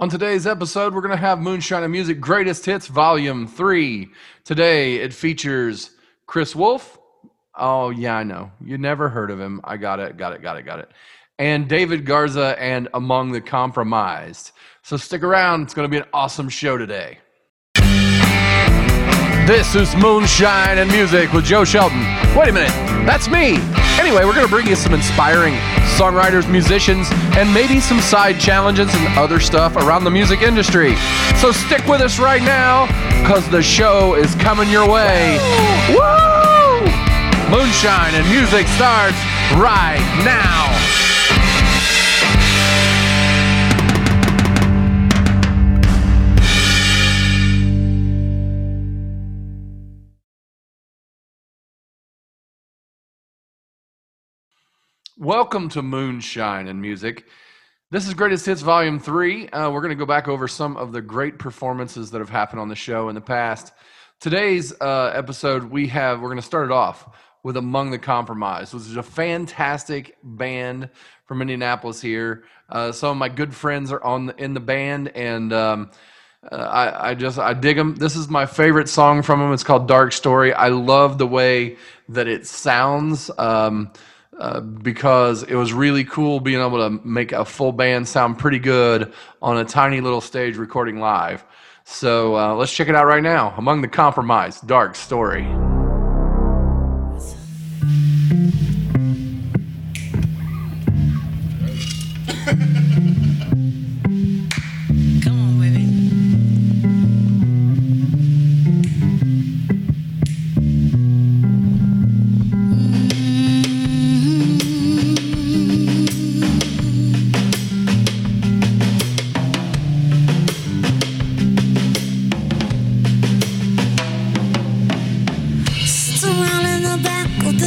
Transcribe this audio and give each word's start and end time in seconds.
On 0.00 0.08
today's 0.08 0.44
episode, 0.44 0.92
we're 0.92 1.02
going 1.02 1.12
to 1.12 1.16
have 1.16 1.38
Moonshine 1.38 1.84
and 1.84 1.92
Music 1.92 2.20
Greatest 2.20 2.66
Hits 2.66 2.88
Volume 2.88 3.46
3. 3.46 4.08
Today, 4.42 4.96
it 4.96 5.14
features 5.14 5.90
Chris 6.26 6.56
Wolf. 6.56 6.98
Oh, 7.56 7.90
yeah, 7.90 8.16
I 8.16 8.24
know. 8.24 8.50
You 8.60 8.76
never 8.76 9.08
heard 9.08 9.30
of 9.30 9.38
him. 9.38 9.60
I 9.62 9.76
got 9.76 10.00
it, 10.00 10.16
got 10.16 10.32
it, 10.32 10.42
got 10.42 10.56
it, 10.56 10.64
got 10.64 10.80
it. 10.80 10.88
And 11.38 11.68
David 11.68 12.04
Garza 12.04 12.56
and 12.60 12.88
Among 12.92 13.30
the 13.30 13.40
Compromised. 13.40 14.50
So 14.82 14.96
stick 14.96 15.22
around. 15.22 15.62
It's 15.62 15.74
going 15.74 15.88
to 15.88 15.90
be 15.90 15.98
an 15.98 16.08
awesome 16.12 16.48
show 16.48 16.76
today. 16.76 17.20
This 19.46 19.76
is 19.76 19.94
Moonshine 19.94 20.78
and 20.78 20.90
Music 20.90 21.32
with 21.32 21.44
Joe 21.44 21.64
Shelton. 21.64 22.00
Wait 22.34 22.48
a 22.48 22.52
minute, 22.52 22.72
that's 23.06 23.28
me. 23.28 23.58
Anyway, 24.04 24.22
we're 24.26 24.34
going 24.34 24.44
to 24.44 24.52
bring 24.52 24.66
you 24.66 24.76
some 24.76 24.92
inspiring 24.92 25.54
songwriters, 25.96 26.46
musicians, 26.46 27.08
and 27.38 27.52
maybe 27.54 27.80
some 27.80 28.00
side 28.00 28.38
challenges 28.38 28.86
and 28.92 29.18
other 29.18 29.40
stuff 29.40 29.76
around 29.76 30.04
the 30.04 30.10
music 30.10 30.42
industry. 30.42 30.94
So 31.40 31.52
stick 31.52 31.86
with 31.86 32.02
us 32.02 32.18
right 32.18 32.42
now 32.42 32.84
because 33.22 33.48
the 33.48 33.62
show 33.62 34.14
is 34.14 34.34
coming 34.34 34.68
your 34.68 34.86
way. 34.86 35.38
Woo! 35.88 35.96
Woo! 35.96 36.84
Moonshine 37.48 38.12
and 38.12 38.28
Music 38.28 38.68
starts 38.76 39.16
right 39.56 40.04
now. 40.22 40.73
Welcome 55.16 55.68
to 55.68 55.80
Moonshine 55.80 56.66
and 56.66 56.82
Music. 56.82 57.24
This 57.92 58.08
is 58.08 58.14
Greatest 58.14 58.46
Hits 58.46 58.62
Volume 58.62 58.98
3. 58.98 59.48
Uh, 59.48 59.70
we're 59.70 59.80
going 59.80 59.90
to 59.90 59.94
go 59.94 60.06
back 60.06 60.26
over 60.26 60.48
some 60.48 60.76
of 60.76 60.90
the 60.90 61.00
great 61.00 61.38
performances 61.38 62.10
that 62.10 62.18
have 62.18 62.30
happened 62.30 62.58
on 62.58 62.68
the 62.68 62.74
show 62.74 63.08
in 63.08 63.14
the 63.14 63.20
past. 63.20 63.72
Today's 64.18 64.72
uh, 64.80 65.12
episode, 65.14 65.70
we 65.70 65.86
have, 65.86 66.20
we're 66.20 66.30
going 66.30 66.40
to 66.40 66.42
start 66.42 66.64
it 66.64 66.72
off 66.72 67.16
with 67.44 67.56
Among 67.56 67.92
the 67.92 67.98
Compromised, 67.98 68.74
which 68.74 68.82
is 68.82 68.96
a 68.96 69.04
fantastic 69.04 70.16
band 70.24 70.90
from 71.26 71.40
Indianapolis 71.40 72.00
here. 72.00 72.42
Uh, 72.68 72.90
some 72.90 73.10
of 73.10 73.16
my 73.16 73.28
good 73.28 73.54
friends 73.54 73.92
are 73.92 74.02
on 74.02 74.26
the, 74.26 74.36
in 74.42 74.52
the 74.52 74.58
band, 74.58 75.10
and 75.10 75.52
um, 75.52 75.92
uh, 76.50 76.56
I, 76.56 77.10
I 77.10 77.14
just 77.14 77.38
I 77.38 77.54
dig 77.54 77.76
them. 77.76 77.94
This 77.94 78.16
is 78.16 78.28
my 78.28 78.46
favorite 78.46 78.88
song 78.88 79.22
from 79.22 79.38
them. 79.38 79.52
It's 79.52 79.62
called 79.62 79.86
Dark 79.86 80.12
Story. 80.12 80.52
I 80.52 80.70
love 80.70 81.18
the 81.18 81.26
way 81.28 81.76
that 82.08 82.26
it 82.26 82.48
sounds. 82.48 83.30
Um, 83.38 83.92
uh, 84.38 84.60
because 84.60 85.42
it 85.44 85.54
was 85.54 85.72
really 85.72 86.04
cool 86.04 86.40
being 86.40 86.60
able 86.60 86.78
to 86.78 87.06
make 87.06 87.32
a 87.32 87.44
full 87.44 87.72
band 87.72 88.08
sound 88.08 88.38
pretty 88.38 88.58
good 88.58 89.12
on 89.42 89.56
a 89.58 89.64
tiny 89.64 90.00
little 90.00 90.20
stage 90.20 90.56
recording 90.56 90.98
live. 90.98 91.44
So 91.84 92.36
uh, 92.36 92.54
let's 92.54 92.72
check 92.72 92.88
it 92.88 92.94
out 92.94 93.06
right 93.06 93.22
now. 93.22 93.54
Among 93.56 93.82
the 93.82 93.88
Compromise, 93.88 94.60
Dark 94.60 94.94
Story. 94.94 95.63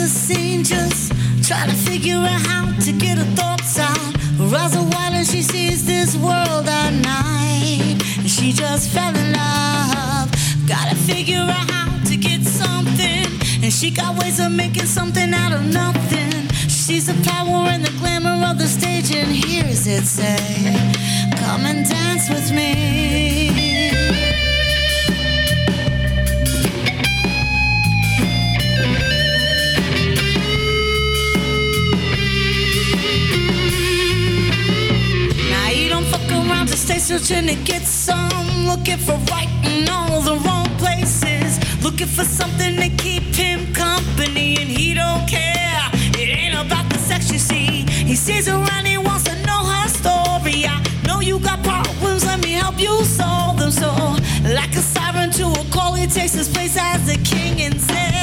The 0.07 0.13
scene, 0.13 0.63
just 0.63 1.12
try 1.45 1.66
to 1.68 1.73
figure 1.73 2.16
out 2.16 2.41
how 2.47 2.63
to 2.79 2.91
get 2.94 3.18
her 3.18 3.29
thoughts 3.35 3.78
out. 3.78 4.07
Eyes 4.40 4.73
are 4.75 4.84
wide 4.84 5.13
and 5.13 5.28
she 5.28 5.41
sees 5.41 5.85
this 5.85 6.16
world 6.16 6.66
at 6.66 6.91
night. 6.94 7.97
And 8.17 8.29
she 8.29 8.53
just 8.53 8.90
fell 8.90 9.13
in 9.13 9.34
love. 9.34 10.31
Gotta 10.66 10.96
figure 10.96 11.46
out 11.57 11.69
how 11.72 11.90
to 12.06 12.16
get 12.16 12.41
something. 12.44 13.28
And 13.63 13.73
she 13.73 13.91
got 13.91 14.17
ways 14.22 14.40
of 14.40 14.51
making 14.51 14.85
something 14.85 15.34
out 15.34 15.51
of 15.51 15.63
nothing. 15.73 16.47
She's 16.69 17.07
the 17.07 17.17
power 17.29 17.67
and 17.73 17.84
the 17.84 17.91
glamour 18.00 18.46
of 18.50 18.57
the 18.59 18.67
stage, 18.67 19.12
and 19.13 19.29
hears 19.29 19.88
it 19.88 20.06
say, 20.06 20.38
Come 21.41 21.66
and 21.66 21.85
dance 21.85 22.29
with 22.29 22.50
me. 22.53 24.06
Searching 37.07 37.47
to 37.47 37.56
get 37.63 37.84
some. 37.84 38.68
Looking 38.68 38.97
for 38.97 39.16
right 39.31 39.47
in 39.63 39.88
all 39.88 40.19
the 40.19 40.35
wrong 40.44 40.68
places. 40.78 41.57
Looking 41.81 42.07
for 42.07 42.25
something 42.25 42.75
to 42.75 42.90
keep 43.01 43.23
him 43.34 43.73
company, 43.73 44.57
and 44.57 44.69
he 44.69 44.94
don't 44.94 45.25
care. 45.25 45.90
It 46.22 46.28
ain't 46.38 46.56
about 46.56 46.90
the 46.91 46.97
sex 46.97 47.31
you 47.31 47.40
see. 47.40 47.85
He 48.09 48.16
sees 48.16 48.50
and 48.50 48.85
he 48.85 48.97
wants 48.97 49.23
to 49.23 49.35
know 49.46 49.62
her 49.73 49.88
story. 49.88 50.66
I 50.67 50.84
know 51.07 51.22
you 51.22 51.40
got 51.40 51.63
problems, 51.63 52.25
let 52.25 52.44
me 52.44 52.51
help 52.51 52.78
you 52.78 52.94
solve 53.06 53.57
them. 53.57 53.72
So, 53.72 53.90
like 54.44 54.75
a 54.75 54.84
siren 54.94 55.31
to 55.40 55.46
a 55.47 55.63
call, 55.72 55.94
he 55.94 56.07
takes 56.07 56.34
his 56.34 56.50
place 56.50 56.75
as 56.78 57.06
the 57.06 57.17
king 57.23 57.62
and 57.62 57.79
says, 57.79 58.16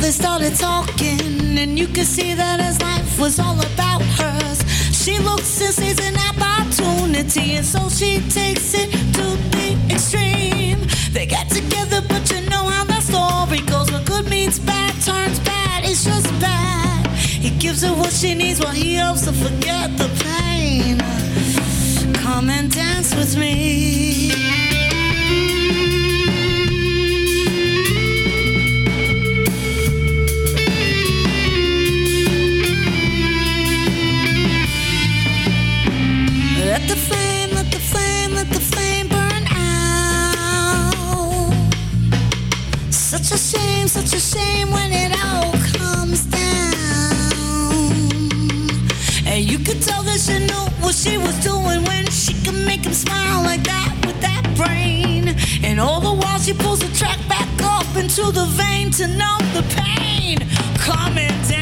they 0.00 0.10
started 0.10 0.54
talking, 0.56 1.58
and 1.58 1.78
you 1.78 1.86
could 1.86 2.06
see 2.06 2.32
that 2.34 2.60
his 2.60 2.80
life 2.80 3.20
was 3.20 3.38
all 3.38 3.58
about 3.60 4.02
hers. 4.18 4.58
She 4.96 5.18
looks 5.18 5.60
and 5.60 5.74
sees 5.74 6.00
an 6.00 6.16
opportunity, 6.28 7.56
and 7.56 7.66
so 7.66 7.88
she 7.88 8.20
takes 8.30 8.72
it 8.74 8.90
to 9.16 9.26
the 9.52 9.76
extreme. 9.92 10.80
They 11.12 11.26
get 11.26 11.48
together, 11.50 12.00
but 12.08 12.30
you 12.30 12.40
know 12.48 12.64
how 12.64 12.84
that 12.84 13.02
story 13.02 13.60
goes. 13.66 13.92
When 13.92 14.04
good 14.04 14.28
means 14.28 14.58
bad 14.58 14.94
turns 15.02 15.38
bad, 15.40 15.84
it's 15.84 16.04
just 16.04 16.28
bad. 16.40 17.06
He 17.16 17.50
gives 17.50 17.82
her 17.82 17.92
what 17.92 18.12
she 18.12 18.34
needs 18.34 18.58
while 18.60 18.72
he 18.72 18.94
helps 18.94 19.26
her 19.26 19.32
forget 19.32 19.96
the 19.98 20.09
she 51.00 51.16
was 51.16 51.34
doing 51.42 51.82
when 51.84 52.04
she 52.10 52.34
could 52.44 52.66
make 52.66 52.84
him 52.84 52.92
smile 52.92 53.42
like 53.42 53.62
that 53.62 53.94
with 54.04 54.20
that 54.20 54.44
brain. 54.54 55.34
And 55.64 55.80
all 55.80 55.98
the 55.98 56.12
while 56.12 56.38
she 56.38 56.52
pulls 56.52 56.80
the 56.80 56.94
track 56.94 57.18
back 57.26 57.48
up 57.62 57.96
into 57.96 58.30
the 58.30 58.44
vein 58.50 58.90
to 58.98 59.06
numb 59.06 59.44
the 59.54 59.64
pain. 59.76 60.38
Coming 60.76 61.32
down. 61.48 61.59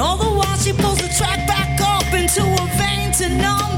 All 0.00 0.16
the 0.16 0.24
while 0.24 0.56
she 0.56 0.72
pulls 0.72 0.98
the 0.98 1.08
track 1.08 1.46
back 1.46 1.78
up 1.80 2.12
into 2.14 2.42
a 2.42 2.66
vein 2.78 3.12
to 3.12 3.28
numb 3.28 3.69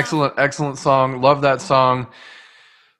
Excellent, 0.00 0.32
excellent 0.38 0.78
song. 0.78 1.20
Love 1.20 1.42
that 1.42 1.60
song. 1.60 2.06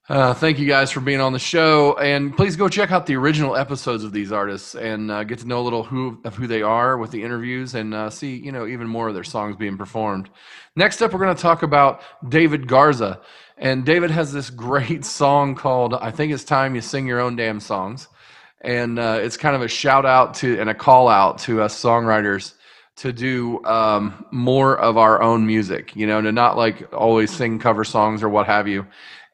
Uh, 0.07 0.35
thank 0.35 0.59
you 0.59 0.69
guys 0.69 0.91
for 0.91 1.01
being 1.01 1.19
on 1.19 1.33
the 1.33 1.39
show, 1.39 1.97
and 1.97 2.37
please 2.37 2.57
go 2.57 2.69
check 2.69 2.91
out 2.91 3.07
the 3.07 3.17
original 3.17 3.57
episodes 3.57 4.05
of 4.05 4.13
these 4.13 4.33
artists 4.33 4.75
and 4.75 5.11
uh, 5.11 5.25
get 5.25 5.39
to 5.39 5.49
know 5.49 5.61
a 5.61 5.63
little 5.63 5.83
who 5.83 6.21
of 6.27 6.35
who 6.35 6.47
they 6.47 6.61
are 6.61 6.99
with 6.99 7.11
the 7.11 7.23
interviews, 7.23 7.75
and 7.75 7.95
uh, 7.95 8.11
see 8.11 8.37
you 8.37 8.53
know 8.53 8.67
even 8.67 8.87
more 8.87 9.09
of 9.09 9.15
their 9.15 9.25
songs 9.25 9.57
being 9.57 9.79
performed. 9.79 10.29
Next 10.77 11.01
up, 11.01 11.15
we're 11.15 11.21
going 11.21 11.35
to 11.35 11.41
talk 11.41 11.63
about 11.63 12.03
David 12.29 12.69
Garza, 12.69 13.23
and 13.57 13.87
David 13.87 14.11
has 14.11 14.31
this 14.31 14.51
great 14.51 15.03
song 15.07 15.55
called 15.55 15.95
"I 15.95 16.11
Think 16.11 16.35
It's 16.35 16.45
Time 16.45 16.75
You 16.75 16.83
Sing 16.83 17.07
Your 17.07 17.21
Own 17.21 17.35
Damn 17.35 17.61
Songs," 17.61 18.09
and 18.61 18.99
uh, 18.99 19.21
it's 19.23 19.39
kind 19.39 19.57
of 19.57 19.63
a 19.63 19.69
shout 19.69 20.05
out 20.05 20.35
to 20.35 20.61
and 20.61 20.69
a 20.69 20.75
call 20.75 21.09
out 21.09 21.39
to 21.39 21.63
us 21.63 21.83
songwriters 21.83 22.53
to 23.01 23.15
do 23.15 23.65
um, 23.65 24.27
more 24.31 24.79
of 24.79 24.99
our 24.99 25.23
own 25.23 25.47
music, 25.47 25.97
you 25.97 26.07
know, 26.07 26.21
to 26.21 26.31
not 26.33 26.59
like 26.59 26.93
always 26.93 27.31
sing 27.31 27.59
cover 27.59 27.83
songs 27.83 28.23
or 28.23 28.29
what 28.29 28.47
have 28.47 28.69
you. 28.69 28.87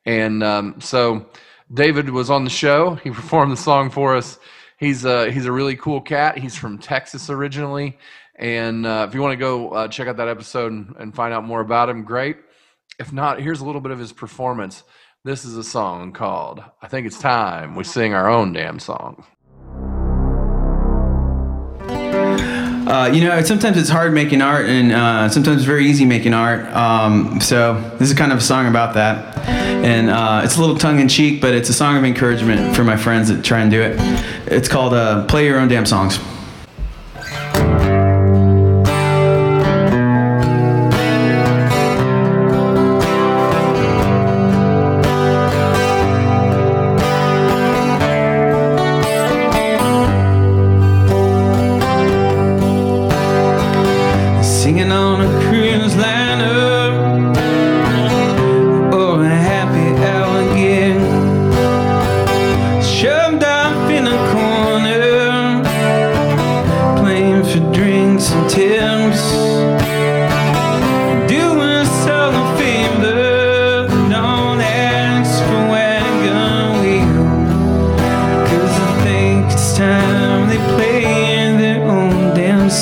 And 0.04 0.44
um, 0.44 0.80
so 0.80 1.26
David 1.74 2.10
was 2.10 2.30
on 2.30 2.44
the 2.44 2.50
show. 2.50 2.94
He 2.94 3.10
performed 3.20 3.50
the 3.50 3.56
song 3.56 3.90
for 3.90 4.14
us. 4.14 4.38
He's 4.78 5.04
a, 5.04 5.32
he's 5.32 5.46
a 5.46 5.52
really 5.52 5.74
cool 5.74 6.00
cat. 6.00 6.38
He's 6.38 6.54
from 6.54 6.78
Texas 6.78 7.28
originally. 7.28 7.98
And 8.36 8.86
uh, 8.86 9.06
if 9.08 9.14
you 9.16 9.20
want 9.20 9.32
to 9.32 9.36
go 9.36 9.70
uh, 9.70 9.88
check 9.88 10.06
out 10.06 10.18
that 10.18 10.28
episode 10.28 10.70
and, 10.70 10.94
and 11.00 11.12
find 11.12 11.34
out 11.34 11.42
more 11.42 11.60
about 11.60 11.88
him, 11.88 12.04
great. 12.04 12.36
If 13.00 13.12
not, 13.12 13.40
here's 13.40 13.62
a 13.62 13.64
little 13.64 13.80
bit 13.80 13.90
of 13.90 13.98
his 13.98 14.12
performance. 14.12 14.84
This 15.24 15.44
is 15.44 15.56
a 15.56 15.64
song 15.64 16.12
called 16.12 16.62
I 16.80 16.86
Think 16.86 17.08
It's 17.08 17.18
Time 17.18 17.74
We 17.74 17.82
Sing 17.82 18.14
Our 18.14 18.30
Own 18.30 18.52
Damn 18.52 18.78
Song. 18.78 19.26
Uh, 22.86 23.10
you 23.12 23.24
know, 23.24 23.42
sometimes 23.42 23.76
it's 23.76 23.88
hard 23.88 24.12
making 24.12 24.40
art, 24.40 24.66
and 24.66 24.92
uh, 24.92 25.28
sometimes 25.28 25.56
it's 25.56 25.66
very 25.66 25.86
easy 25.86 26.04
making 26.04 26.32
art. 26.32 26.66
Um, 26.72 27.40
so 27.40 27.80
this 27.98 28.08
is 28.08 28.16
kind 28.16 28.30
of 28.30 28.38
a 28.38 28.42
song 28.42 28.68
about 28.68 28.94
that, 28.94 29.36
and 29.48 30.08
uh, 30.08 30.42
it's 30.44 30.56
a 30.56 30.60
little 30.60 30.76
tongue 30.76 31.00
in 31.00 31.08
cheek, 31.08 31.40
but 31.40 31.52
it's 31.52 31.68
a 31.68 31.72
song 31.72 31.96
of 31.96 32.04
encouragement 32.04 32.76
for 32.76 32.84
my 32.84 32.96
friends 32.96 33.28
that 33.28 33.44
try 33.44 33.60
and 33.60 33.70
do 33.70 33.82
it. 33.82 33.96
It's 34.46 34.68
called 34.68 34.94
uh, 34.94 35.26
"Play 35.26 35.46
Your 35.46 35.58
Own 35.58 35.66
Damn 35.68 35.84
Songs." 35.84 36.18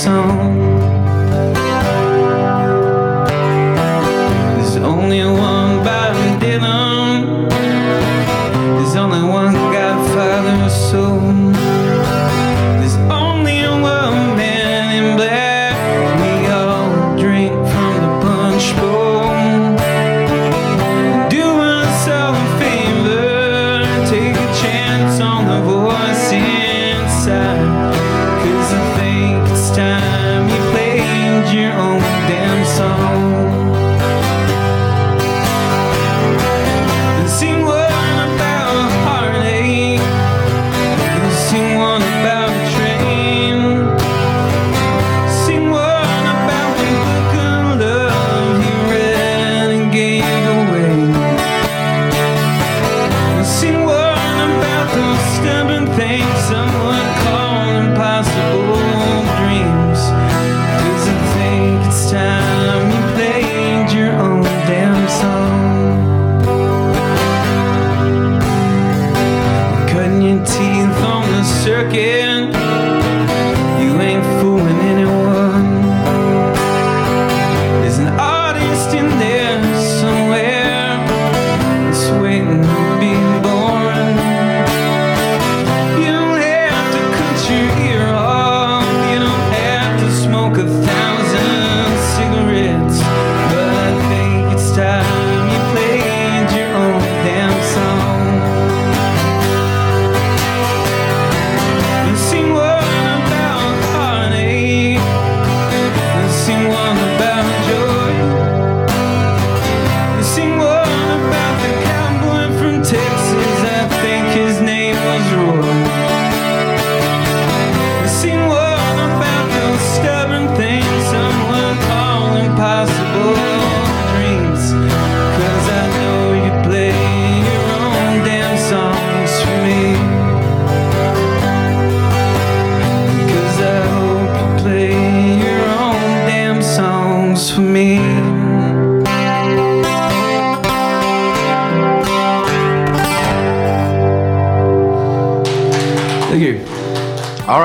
song. 0.04 0.63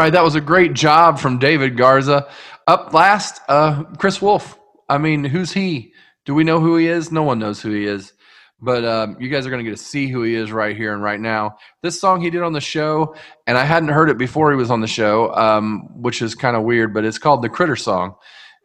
That 0.09 0.23
was 0.23 0.35
a 0.35 0.41
great 0.41 0.73
job 0.73 1.19
from 1.19 1.39
David 1.39 1.77
Garza. 1.77 2.27
Up 2.67 2.93
last, 2.93 3.41
uh, 3.47 3.83
Chris 3.97 4.21
Wolf. 4.21 4.57
I 4.87 4.97
mean, 4.97 5.23
who's 5.23 5.51
he? 5.51 5.93
Do 6.25 6.33
we 6.33 6.43
know 6.43 6.59
who 6.59 6.77
he 6.77 6.87
is? 6.87 7.11
No 7.11 7.23
one 7.23 7.39
knows 7.39 7.61
who 7.61 7.71
he 7.71 7.85
is. 7.85 8.13
But 8.61 8.83
um, 8.83 9.17
you 9.19 9.29
guys 9.29 9.47
are 9.47 9.49
going 9.49 9.63
to 9.63 9.69
get 9.69 9.77
to 9.77 9.83
see 9.83 10.07
who 10.07 10.23
he 10.23 10.35
is 10.35 10.51
right 10.51 10.75
here 10.75 10.93
and 10.93 11.01
right 11.01 11.19
now. 11.19 11.57
This 11.81 11.99
song 11.99 12.21
he 12.21 12.29
did 12.29 12.41
on 12.43 12.53
the 12.53 12.59
show, 12.59 13.15
and 13.47 13.57
I 13.57 13.63
hadn't 13.63 13.89
heard 13.89 14.09
it 14.09 14.17
before 14.17 14.51
he 14.51 14.57
was 14.57 14.69
on 14.69 14.81
the 14.81 14.87
show, 14.87 15.33
um, 15.33 16.01
which 16.01 16.21
is 16.21 16.35
kind 16.35 16.57
of 16.57 16.63
weird, 16.63 16.93
but 16.93 17.05
it's 17.05 17.17
called 17.17 17.41
The 17.41 17.49
Critter 17.49 17.77
Song. 17.77 18.15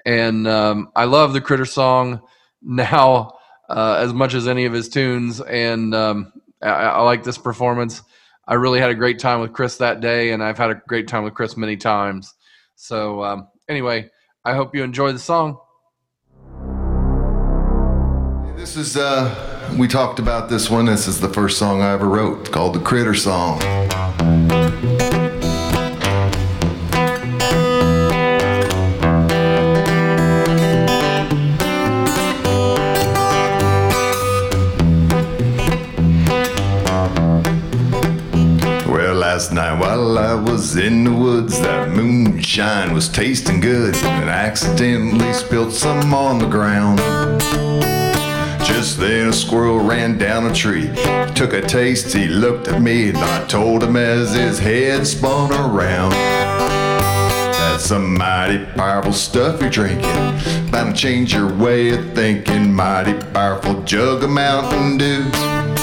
And 0.05 0.49
um, 0.49 0.89
I 0.97 1.05
love 1.05 1.33
The 1.33 1.41
Critter 1.41 1.65
Song 1.65 2.23
now 2.61 3.39
uh, 3.69 3.97
as 4.01 4.13
much 4.13 4.35
as 4.35 4.49
any 4.49 4.65
of 4.65 4.73
his 4.73 4.89
tunes. 4.89 5.41
And 5.41 5.95
um, 5.95 6.33
I, 6.61 6.69
I 6.69 7.03
like 7.03 7.23
this 7.23 7.39
performance. 7.39 8.03
I 8.47 8.55
really 8.55 8.79
had 8.79 8.91
a 8.91 8.95
great 8.95 9.19
time 9.19 9.41
with 9.41 9.55
Chris 9.55 9.79
that 9.79 10.01
day, 10.01 10.33
and 10.33 10.43
I've 10.43 10.59
had 10.59 10.71
a 10.71 10.83
great 10.87 11.09
time 11.09 11.25
with 11.25 11.33
Chris 11.33 11.57
many 11.57 11.79
times. 11.79 12.35
So, 12.75 13.25
um, 13.25 13.49
anyway, 13.71 14.11
I 14.45 14.53
hope 14.53 14.75
you 14.75 14.83
enjoy 14.83 15.13
the 15.13 15.19
song. 15.19 15.59
This 18.57 18.77
is, 18.77 18.99
uh, 18.99 19.73
we 19.79 19.89
talked 19.89 20.19
about 20.19 20.51
this 20.51 20.69
one. 20.69 20.85
This 20.85 21.09
is 21.09 21.21
the 21.21 21.29
first 21.29 21.59
song 21.59 21.81
I 21.81 21.93
ever 21.93 22.07
wrote 22.07 22.53
called 22.53 22.75
The 22.75 22.81
Critter 22.81 23.15
Song. 23.15 23.61
Last 39.45 39.53
night 39.53 39.79
while 39.79 40.17
I 40.17 40.35
was 40.35 40.77
in 40.77 41.05
the 41.05 41.13
woods, 41.13 41.61
that 41.61 41.91
moonshine 41.91 42.95
was 42.95 43.11
tasting 43.11 43.61
good, 43.61 43.95
and 43.95 44.31
I 44.31 44.47
accidentally 44.47 45.35
spilled 45.35 45.75
some 45.75 46.15
on 46.15 46.39
the 46.39 46.47
ground. 46.47 46.99
Just 48.65 48.99
then 48.99 49.29
a 49.29 49.33
squirrel 49.35 49.81
ran 49.81 50.17
down 50.17 50.47
a 50.47 50.55
tree. 50.55 50.89
Took 51.35 51.53
a 51.53 51.61
taste, 51.61 52.15
he 52.15 52.27
looked 52.27 52.69
at 52.69 52.81
me, 52.81 53.11
and 53.11 53.19
I 53.19 53.45
told 53.47 53.83
him 53.83 53.97
as 53.97 54.35
his 54.35 54.59
head 54.59 55.07
spun 55.07 55.53
around. 55.53 56.13
That's 56.13 57.85
some 57.85 58.17
mighty 58.17 58.65
powerful 58.77 59.13
stuff 59.13 59.61
you're 59.61 59.69
drinking. 59.69 60.71
Bound 60.71 60.95
to 60.95 61.03
change 61.03 61.35
your 61.35 61.55
way 61.55 61.91
of 61.91 62.15
thinking. 62.15 62.73
Mighty 62.73 63.13
powerful 63.33 63.83
jug 63.83 64.23
of 64.25 64.31
Mountain 64.31 64.97
Dew. 64.97 65.74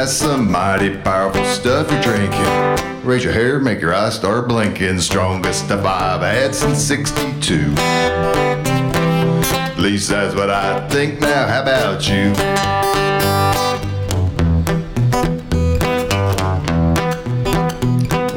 That's 0.00 0.14
some 0.14 0.50
mighty 0.50 0.96
powerful 0.96 1.44
stuff 1.44 1.92
you're 1.92 2.00
drinking. 2.00 3.04
Raise 3.04 3.22
your 3.22 3.34
hair, 3.34 3.60
make 3.60 3.82
your 3.82 3.92
eyes 3.92 4.14
start 4.14 4.48
blinking. 4.48 4.98
Strongest 4.98 5.66
stuff 5.66 5.84
I've 5.84 6.22
had 6.22 6.54
since 6.54 6.78
62. 6.78 7.74
At 7.76 9.76
least 9.76 10.08
that's 10.08 10.34
what 10.34 10.48
I 10.48 10.88
think 10.88 11.20
now. 11.20 11.46
How 11.46 11.60
about 11.60 12.08
you? 12.08 12.32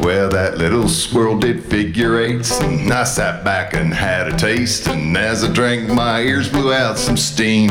Well, 0.04 0.28
that 0.32 0.58
little 0.58 0.90
squirrel 0.90 1.40
did 1.40 1.64
figure 1.64 2.20
eights, 2.20 2.60
and 2.60 2.92
I 2.92 3.06
sat 3.06 3.46
back 3.46 3.74
and 3.74 3.94
had 3.94 4.28
a 4.28 4.36
taste. 4.36 4.90
And 4.90 5.16
as 5.16 5.46
I 5.46 5.54
drank, 5.54 5.88
my 5.88 6.20
ears 6.20 6.50
blew 6.50 6.74
out 6.74 6.98
some 6.98 7.16
steam. 7.16 7.70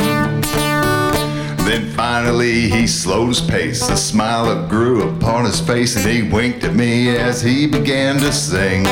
Then 1.65 1.91
finally 1.93 2.69
he 2.69 2.87
slowed 2.87 3.29
his 3.29 3.41
pace. 3.41 3.89
A 3.89 3.97
smile 3.97 4.67
grew 4.69 5.09
upon 5.09 5.45
his 5.45 5.61
face, 5.61 5.97
and 5.97 6.05
he 6.05 6.23
winked 6.23 6.65
at 6.65 6.75
me 6.75 7.17
as 7.17 7.41
he 7.41 7.67
began 7.67 8.19
to 8.19 8.33
sing. 8.33 8.83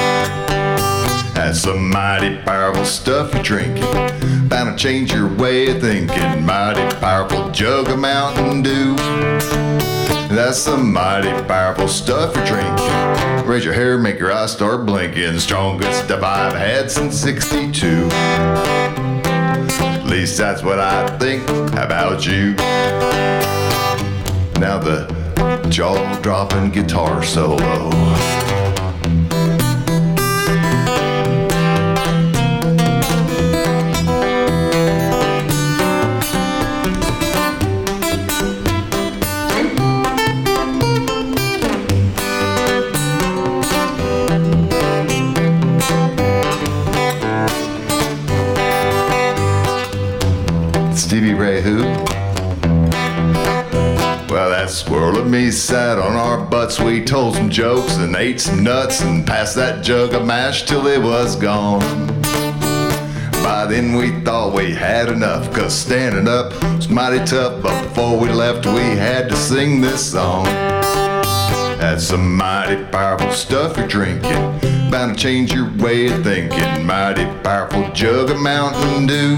That's 1.34 1.60
some 1.60 1.90
mighty 1.90 2.36
powerful 2.42 2.84
stuff 2.84 3.34
you're 3.34 3.42
drinking. 3.42 3.82
Bound 4.48 4.78
to 4.78 4.82
change 4.82 5.12
your 5.12 5.34
way 5.34 5.70
of 5.70 5.80
thinking. 5.80 6.44
Mighty 6.44 6.96
powerful 6.96 7.50
jug 7.50 7.88
of 7.88 7.98
Mountain 7.98 8.62
Dew. 8.62 8.94
That's 10.28 10.58
some 10.58 10.92
mighty 10.92 11.32
powerful 11.48 11.88
stuff 11.88 12.36
you're 12.36 12.46
drinking. 12.46 13.46
Raise 13.48 13.64
your 13.64 13.74
hair, 13.74 13.98
make 13.98 14.18
your 14.18 14.32
eyes 14.32 14.52
start 14.52 14.86
blinking. 14.86 15.40
Strongest 15.40 16.04
stuff 16.04 16.22
I've 16.22 16.52
had 16.52 16.88
since 16.90 17.16
62. 17.16 18.08
Least 20.10 20.38
that's 20.38 20.64
what 20.64 20.80
I 20.80 21.06
think 21.18 21.48
about 21.74 22.26
you. 22.26 22.54
Now 24.58 24.76
the 24.76 25.06
jaw 25.70 26.20
dropping 26.20 26.70
guitar 26.70 27.22
solo. 27.22 27.90
Told 57.10 57.34
some 57.34 57.50
jokes 57.50 57.96
and 57.96 58.14
ate 58.14 58.40
some 58.40 58.62
nuts 58.62 59.02
and 59.02 59.26
passed 59.26 59.56
that 59.56 59.82
jug 59.82 60.14
of 60.14 60.24
mash 60.24 60.62
till 60.62 60.86
it 60.86 61.02
was 61.02 61.34
gone. 61.34 61.80
By 63.42 63.66
then 63.68 63.96
we 63.96 64.20
thought 64.20 64.54
we 64.54 64.70
had 64.70 65.08
enough, 65.08 65.52
cause 65.52 65.76
standing 65.76 66.28
up 66.28 66.52
was 66.76 66.88
mighty 66.88 67.24
tough. 67.24 67.60
But 67.64 67.82
before 67.82 68.16
we 68.16 68.28
left, 68.28 68.64
we 68.64 68.96
had 68.96 69.28
to 69.28 69.34
sing 69.34 69.80
this 69.80 70.12
song. 70.12 70.44
That's 71.80 72.04
some 72.04 72.36
mighty 72.36 72.84
powerful 72.92 73.32
stuff 73.32 73.76
you're 73.76 73.88
drinking. 73.88 74.60
Bound 74.88 75.16
to 75.16 75.20
change 75.20 75.52
your 75.52 75.68
way 75.78 76.12
of 76.12 76.22
thinking. 76.22 76.86
Mighty 76.86 77.24
powerful 77.42 77.90
jug 77.92 78.30
of 78.30 78.38
Mountain 78.38 79.08
Dew. 79.08 79.36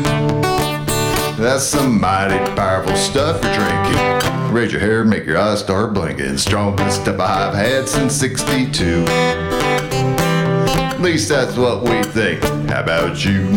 That's 1.43 1.65
some 1.65 1.99
mighty 1.99 2.37
powerful 2.55 2.97
stuff 2.97 3.43
you're 3.43 3.55
drinking. 3.55 4.42
Raise 4.53 4.71
your 4.71 4.83
hair, 4.83 5.03
make 5.03 5.25
your 5.25 5.39
eyes 5.39 5.61
start 5.61 5.95
blinking. 5.95 6.37
Strongest 6.37 7.01
stuff 7.01 7.19
I've 7.19 7.55
had 7.55 7.89
since 7.89 8.15
62. 8.15 9.07
At 9.09 11.01
least 11.01 11.31
that's 11.31 11.57
what 11.57 11.83
we 11.83 12.03
think. 12.03 12.45
How 12.69 12.83
about 12.83 13.25
you? 13.25 13.49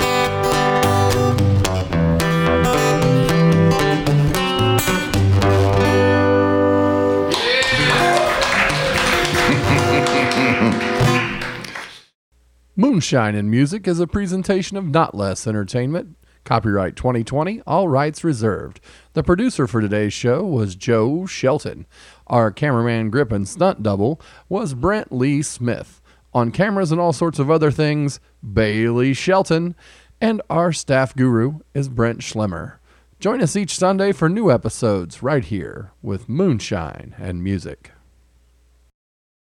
Moonshine 12.77 13.35
in 13.35 13.49
Music 13.49 13.85
is 13.85 13.99
a 13.99 14.07
presentation 14.07 14.77
of 14.77 14.85
Not 14.85 15.13
Less 15.13 15.45
Entertainment. 15.45 16.15
Copyright 16.45 16.95
2020, 16.95 17.61
all 17.65 17.89
rights 17.89 18.23
reserved. 18.23 18.79
The 19.13 19.23
producer 19.23 19.67
for 19.67 19.81
today's 19.81 20.13
show 20.13 20.45
was 20.45 20.75
Joe 20.75 21.25
Shelton. 21.25 21.87
Our 22.27 22.51
cameraman, 22.51 23.09
grip, 23.09 23.31
and 23.31 23.47
stunt 23.47 23.83
double 23.83 24.21
was 24.47 24.75
Brent 24.75 25.11
Lee 25.11 25.41
Smith. 25.41 26.01
On 26.33 26.51
cameras 26.51 26.91
and 26.91 27.01
all 27.01 27.13
sorts 27.13 27.39
of 27.39 27.49
other 27.49 27.71
things, 27.71 28.19
Bailey 28.53 29.13
Shelton. 29.13 29.75
And 30.21 30.41
our 30.49 30.71
staff 30.71 31.15
guru 31.15 31.59
is 31.73 31.89
Brent 31.89 32.19
Schlemmer. 32.19 32.75
Join 33.19 33.41
us 33.41 33.55
each 33.55 33.77
Sunday 33.77 34.11
for 34.11 34.29
new 34.29 34.51
episodes 34.51 35.23
right 35.23 35.43
here 35.43 35.91
with 36.03 36.29
Moonshine 36.29 37.15
and 37.17 37.43
Music. 37.43 37.94